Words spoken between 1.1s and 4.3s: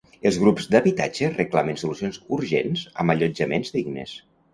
reclamen solucions urgents amb allotjaments dignes.